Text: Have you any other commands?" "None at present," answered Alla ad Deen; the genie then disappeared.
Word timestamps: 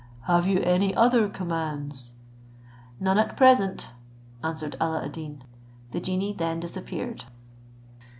Have 0.21 0.47
you 0.47 0.61
any 0.61 0.95
other 0.95 1.29
commands?" 1.29 2.13
"None 2.99 3.19
at 3.19 3.37
present," 3.37 3.91
answered 4.43 4.75
Alla 4.81 5.05
ad 5.05 5.11
Deen; 5.11 5.43
the 5.91 5.99
genie 5.99 6.33
then 6.33 6.59
disappeared. 6.59 7.25